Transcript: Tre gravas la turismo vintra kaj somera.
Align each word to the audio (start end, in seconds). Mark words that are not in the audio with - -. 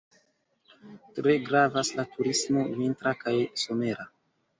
Tre 1.17 1.35
gravas 1.49 1.91
la 1.99 2.05
turismo 2.13 2.63
vintra 2.79 3.13
kaj 3.21 3.35
somera. 3.65 4.09